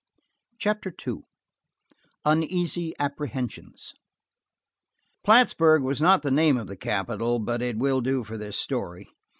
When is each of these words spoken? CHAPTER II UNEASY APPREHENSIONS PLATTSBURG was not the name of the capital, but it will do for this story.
CHAPTER 0.57 0.91
II 1.07 1.17
UNEASY 2.25 2.95
APPREHENSIONS 2.99 3.93
PLATTSBURG 5.23 5.83
was 5.83 6.01
not 6.01 6.23
the 6.23 6.31
name 6.31 6.57
of 6.57 6.65
the 6.65 6.75
capital, 6.75 7.37
but 7.37 7.61
it 7.61 7.77
will 7.77 8.01
do 8.01 8.23
for 8.23 8.35
this 8.35 8.57
story. 8.57 9.07